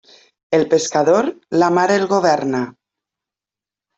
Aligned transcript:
El 0.57 0.63
pescador, 0.71 1.27
la 1.63 1.69
mar 1.77 1.85
el 1.97 2.07
governa. 2.13 2.61